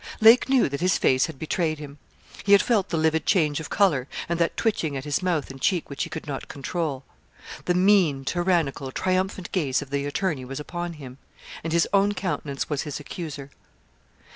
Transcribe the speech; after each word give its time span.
Lake 0.19 0.49
knew 0.49 0.67
that 0.67 0.81
his 0.81 0.97
face 0.97 1.27
had 1.27 1.37
betrayed 1.37 1.77
him. 1.77 1.99
He 2.43 2.53
had 2.53 2.61
felt 2.63 2.89
the 2.89 2.97
livid 2.97 3.23
change 3.27 3.59
of 3.59 3.69
colour, 3.69 4.07
and 4.27 4.39
that 4.39 4.57
twitching 4.57 4.97
at 4.97 5.03
his 5.03 5.21
mouth 5.21 5.51
and 5.51 5.61
cheek 5.61 5.91
which 5.91 6.05
he 6.05 6.09
could 6.09 6.25
not 6.25 6.47
control. 6.47 7.03
The 7.65 7.75
mean, 7.75 8.25
tyrannical, 8.25 8.91
triumphant 8.91 9.51
gaze 9.51 9.79
of 9.79 9.91
the 9.91 10.07
attorney 10.07 10.43
was 10.43 10.59
upon 10.59 10.93
him, 10.93 11.19
and 11.63 11.71
his 11.71 11.87
own 11.93 12.15
countenance 12.15 12.67
was 12.67 12.81
his 12.81 12.99
accuser. 12.99 13.51